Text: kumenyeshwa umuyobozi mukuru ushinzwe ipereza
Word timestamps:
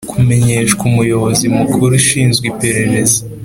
kumenyeshwa 0.13 0.81
umuyobozi 0.89 1.45
mukuru 1.55 1.91
ushinzwe 2.01 2.43
ipereza 2.51 3.19